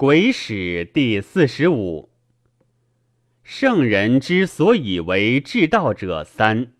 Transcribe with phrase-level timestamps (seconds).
[0.00, 2.10] 癸史第四十五。
[3.42, 6.70] 圣人之所以为治道者三：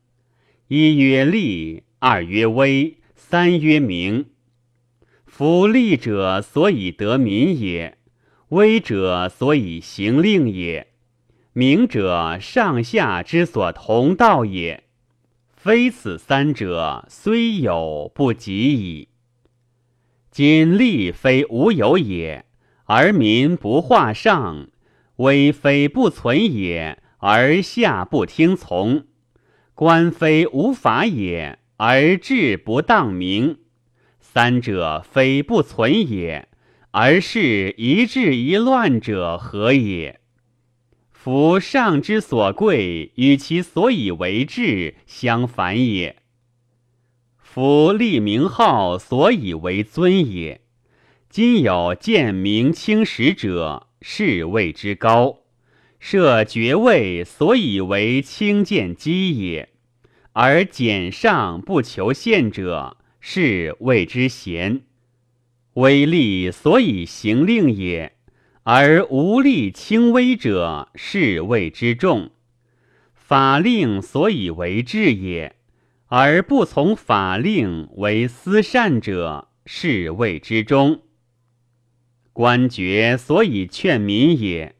[0.69, 4.27] 一曰利，二曰威，三曰名。
[5.27, 7.95] 夫利者，所以得民也；
[8.51, 10.87] 威者，所以行令也；
[11.53, 14.85] 名者，上下之所同道也。
[15.57, 19.09] 非此三者，虽有不及矣。
[20.31, 22.45] 今利非无有也，
[22.89, 24.69] 而民不化上。
[25.17, 29.03] 威非不存也，而下不听从；
[29.75, 33.59] 官非无法也，而治不当名。
[34.21, 36.49] 三者非不存也，
[36.93, 40.21] 而是一治一乱者何也？
[41.11, 46.23] 夫上之所贵，与其所以为治相反也。
[47.37, 50.61] 夫立名号，所以为尊也。
[51.29, 53.89] 今有见明清史者。
[54.01, 55.41] 是谓之高，
[55.99, 59.71] 设爵位，所以为轻贱机也；
[60.35, 64.83] 而简上不求献者，是谓之贤。
[65.75, 68.13] 威力所以行令也，
[68.63, 72.31] 而无力轻微者，是谓之重。
[73.13, 75.57] 法令所以为治也，
[76.07, 81.03] 而不从法令为私善者，是谓之中。
[82.39, 84.77] 官爵所以劝民也，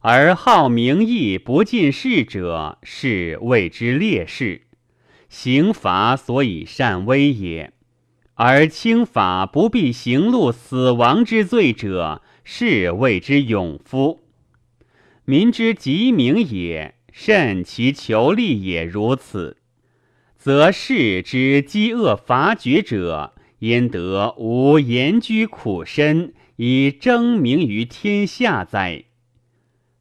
[0.00, 4.60] 而好名义不尽事者，是谓之烈士；
[5.30, 7.72] 刑罚所以善威也，
[8.34, 14.20] 而轻法不必行路死亡之罪者，是谓之勇夫。
[15.24, 19.56] 民之极名也，甚其求利也如此，
[20.36, 26.34] 则士之饥饿伐绝者，焉得无言居苦身？
[26.60, 29.04] 以争名于天下哉？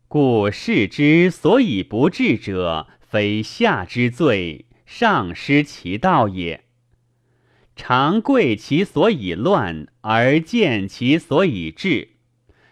[0.08, 6.64] 故士之所以不治者，非下之罪，上失其道也。
[7.76, 12.14] 常贵其所以乱，而见其所以治。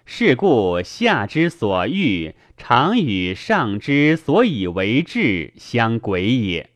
[0.03, 6.71] 是故下之所欲，常与上之所以为治相轨也。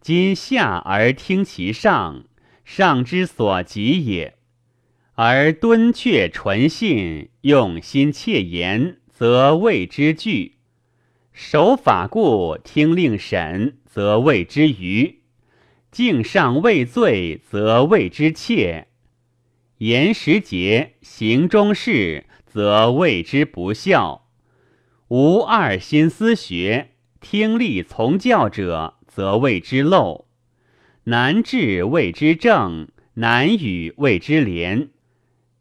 [0.00, 2.24] 今下而听其上，
[2.64, 4.37] 上之所及也。
[5.20, 10.52] 而敦确纯信，用心切言，则谓之惧；
[11.32, 15.16] 守法故，听令审，则谓之愚；
[15.90, 18.84] 敬上畏罪，则谓之切；
[19.78, 24.22] 言时节，行中事，则谓之不孝；
[25.08, 26.90] 无二心思学，
[27.20, 30.26] 听力从教者，则谓之陋；
[31.06, 34.90] 难治谓之正，难语谓之廉。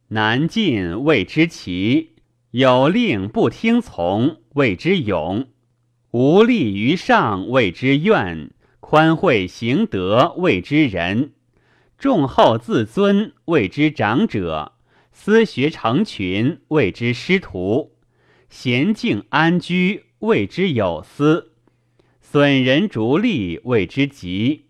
[0.10, 2.12] 难进谓之奇，
[2.52, 5.48] 有令不听从谓之勇，
[6.12, 11.34] 无利于上谓之怨，宽惠行德谓之仁，
[11.98, 14.72] 重厚自尊谓之长者，
[15.12, 17.92] 思学成群谓之师徒，
[18.50, 21.52] 娴静安居谓之有司，
[22.22, 24.68] 损人逐利谓之吉，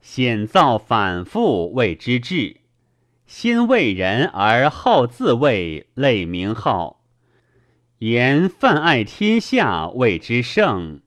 [0.00, 2.61] 险造反复谓之智。
[3.34, 6.98] 先为人而后自为，类名号；
[8.00, 11.00] 言泛爱天下，谓之圣；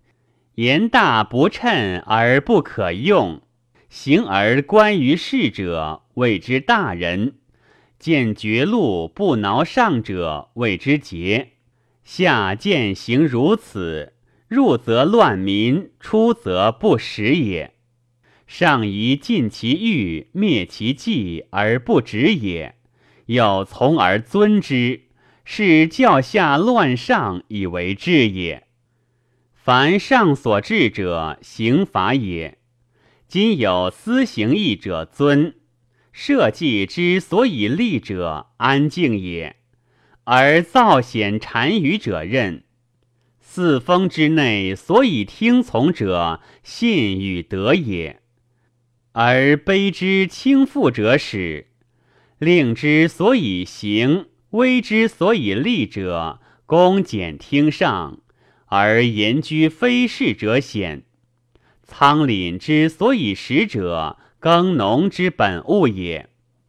[0.55, 3.43] 言大不称而不可用，
[3.89, 7.33] 行而观于世者，谓之大人；
[7.99, 11.49] 见绝路不挠上者，谓之节；
[12.03, 14.13] 下见行如此，
[14.47, 17.74] 入则乱民，出则不食也。
[18.47, 22.75] 上宜尽其欲，灭其迹而不止也；
[23.25, 25.01] 有从而尊之，
[25.43, 28.67] 是教下乱上以为治也。
[29.53, 32.59] 凡上所治者，刑法也。
[33.27, 35.55] 今有私行义者尊，
[36.11, 39.55] 社稷之所以立者安静也；
[40.25, 42.63] 而造险单于者任，
[43.39, 48.21] 四风之内所以听从者信与德也。
[49.17, 51.67] 而卑之轻负者始，
[52.37, 58.19] 令之所以行，威之所以立者，恭俭听上；
[58.65, 61.03] 而言居非事者显。
[61.83, 66.25] 仓廪之所以食者，耕农之本物也；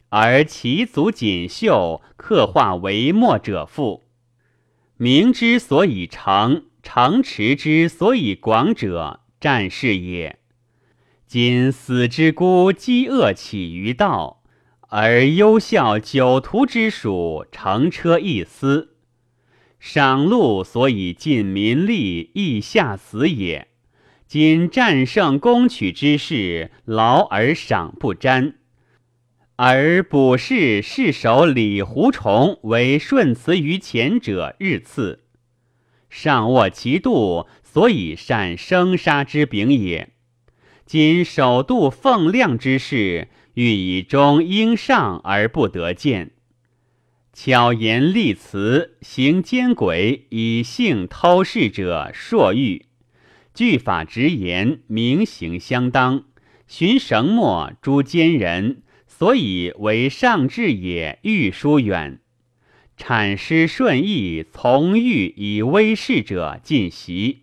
[0.07, 4.05] 而其足锦绣，刻画为墨者富。
[4.95, 10.36] 名之所以成，城池之所以广者，战士也。
[11.27, 14.43] 今死之孤饥饿起于道，
[14.87, 18.95] 而优孝九徒之属，乘车一思。
[19.77, 23.67] 赏禄所以尽民力，亦下死也。
[24.25, 28.55] 今战胜攻取之事，劳而赏不沾。
[29.57, 35.25] 而卜氏世守李胡崇为顺辞于前者，日次
[36.09, 40.13] 上握其度，所以善生杀之柄也。
[40.87, 46.31] 今首度奉亮之事，欲以忠应上而不得见，
[47.33, 52.85] 巧言立辞，行奸诡，以性偷事者，硕欲。
[53.53, 56.23] 据法直言，明行相当，
[56.67, 58.83] 寻绳墨诛奸人。
[59.05, 62.19] 所以为上至也，欲疏远；
[62.95, 67.39] 产师顺义从欲以威势者尽袭，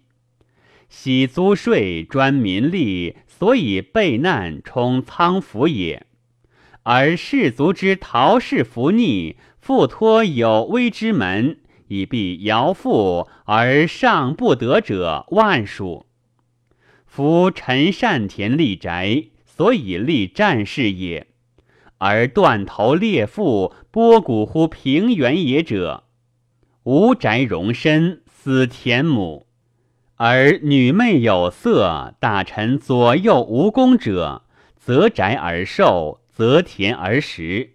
[0.88, 6.06] 喜租税专民利，所以备难充仓府也。
[6.84, 11.58] 而士卒之逃世伏逆，复托有威之门，
[11.88, 16.06] 以避尧父而上不得者万数。
[17.06, 21.26] 夫陈善田立宅，所以立战士也。
[21.98, 26.04] 而断头裂腹、剥骨乎平原野者，
[26.82, 29.43] 无宅容身，死田亩；
[30.26, 34.40] 而女媚有色，大臣左右无功者，
[34.74, 37.74] 择宅而受，择田而食。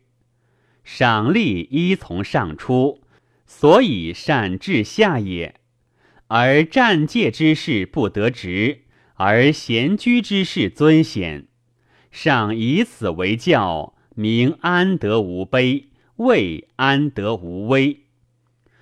[0.83, 3.01] 赏利依从上出，
[3.45, 5.57] 所以善治下也。
[6.25, 8.79] 而战界之事不得职，
[9.13, 11.45] 而闲居之事尊显，
[12.09, 13.93] 上以此为教。
[14.15, 15.83] 民安得无卑？
[16.15, 18.05] 位安得无威？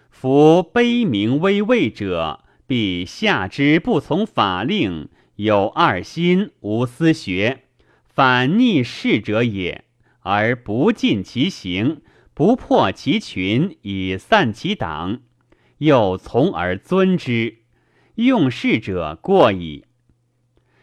[0.09, 7.63] 夫卑名威位者，必下之不从法令，有二心，无私学，
[8.03, 9.85] 反逆事者也。
[10.19, 12.01] 而不尽其行，
[12.33, 15.21] 不破其群，以散其党，
[15.77, 17.59] 又从而尊之，
[18.15, 19.85] 用事者过矣。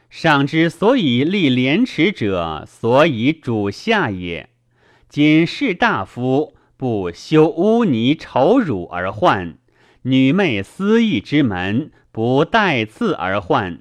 [0.09, 4.49] 上之所以立廉耻者，所以主下也。
[5.11, 9.59] 今士大夫不修污泥丑辱而患，
[10.07, 13.81] 女媚私意之门不待赐而患，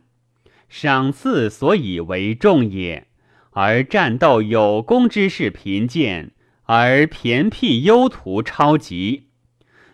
[0.70, 3.08] 赏赐所以为重也。
[3.52, 6.32] 而战斗有功之士贫贱，
[6.64, 9.28] 而偏僻幽徒超级，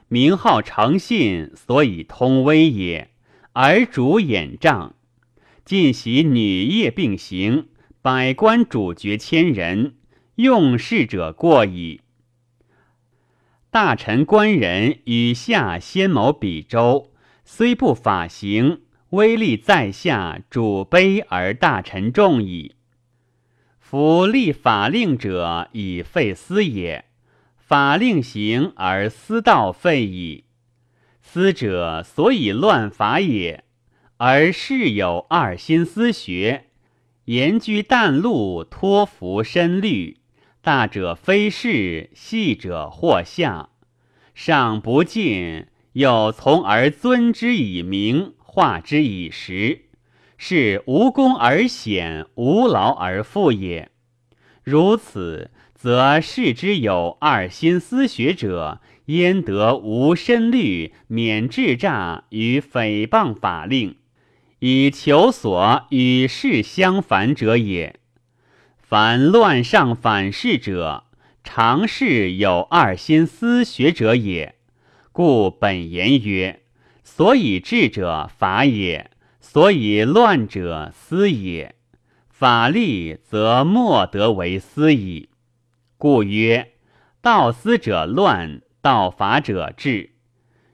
[0.08, 3.10] 名号诚信，所以通威也。
[3.54, 4.94] 而主掩障。
[5.66, 7.70] 尽习女业并行，
[8.04, 9.96] 百官主角千人，
[10.36, 12.02] 用事者过矣。
[13.72, 17.12] 大臣官人与下先谋比周，
[17.46, 18.82] 虽不法行，
[19.12, 22.74] 威力在下，主卑而大臣重矣。
[23.80, 27.04] 夫立法令者，以废私也；
[27.58, 30.46] 法令行而私道废矣。
[31.22, 33.64] 私者，所以乱法也。
[34.18, 36.66] 而事有二心思学，
[37.26, 40.18] 言居淡路，托服深虑。
[40.62, 43.70] 大者非事，细者或下。
[44.36, 49.86] 上不进，又从而尊之以名，化之以实，
[50.38, 53.90] 是无功而显，无劳而富也。
[54.64, 63.96] 如此，则事之有二心思学者，焉得无深虑，免智诈与诽谤法令？
[64.60, 67.99] 以求所与事相反者也。
[68.90, 71.04] 凡乱上反事者，
[71.44, 74.56] 常是有二心思学者也。
[75.12, 76.64] 故本言曰：
[77.04, 81.76] 所以治者法也，所以乱者思也。
[82.32, 85.30] 法立则莫得为思矣。
[86.00, 86.72] 故曰：
[87.22, 90.14] 道思者乱，道法者治。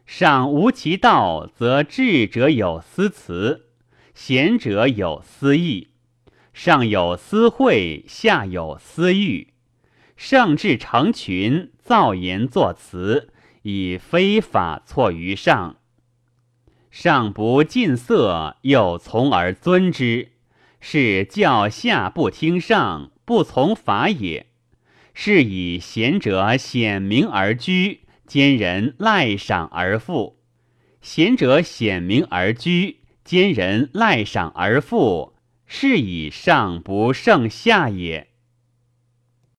[0.06, 3.72] 上无其道，则智者有思辞。
[4.14, 5.90] 贤者有思义，
[6.56, 9.50] 上有私会，下有私欲。
[10.16, 13.34] 上至成群，造言作辞，
[13.64, 15.76] 以非法错于上。
[16.90, 20.30] 上不近色，又从而尊之，
[20.80, 24.46] 是教下不听上，不从法也。
[25.14, 30.40] 是以贤者显明而居，奸人赖赏而富。
[31.02, 33.02] 贤者显明而居。
[33.26, 35.35] 奸人赖赏而富，
[35.68, 38.35] 是以上不胜下也。